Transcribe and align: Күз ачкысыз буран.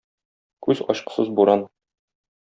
Күз 0.67 0.79
ачкысыз 0.93 1.29
буран. 1.41 1.67